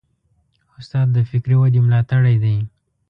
[0.79, 2.57] استاد د فکري ودې ملاتړی دی.